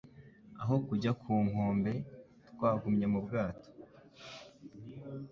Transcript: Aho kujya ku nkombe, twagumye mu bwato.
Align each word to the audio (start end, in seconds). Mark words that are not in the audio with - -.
Aho 0.61 0.75
kujya 0.87 1.11
ku 1.21 1.31
nkombe, 1.47 1.91
twagumye 2.49 3.05
mu 3.13 3.19
bwato. 3.25 3.69